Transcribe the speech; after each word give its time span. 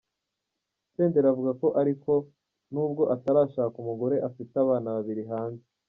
Senderi 0.93 1.27
avuga 1.33 1.51
ko 1.61 1.67
ariko 1.81 2.11
nubwo 2.73 3.03
atarashaka 3.15 3.75
umugore 3.83 4.15
afite 4.29 4.53
abana 4.63 4.87
babiri 4.95 5.23
hanze. 5.31 5.65